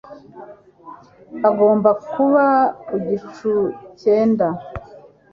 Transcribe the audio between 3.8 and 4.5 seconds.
cyenda